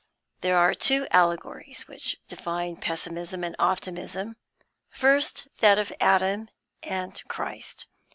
There 0.39 0.57
are 0.57 0.73
two 0.73 1.05
allegories, 1.11 1.87
which 1.87 2.17
define 2.27 2.77
Pessimism 2.77 3.43
and 3.43 3.55
Optimism. 3.59 4.35
First 4.89 5.47
that 5.59 5.77
of 5.77 5.93
Adam 6.01 6.49
and 6.81 7.21
Christ. 7.27 7.85